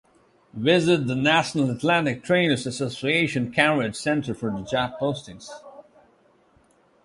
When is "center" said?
3.93-4.33